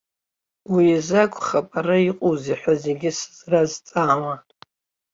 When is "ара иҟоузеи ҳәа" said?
1.79-2.73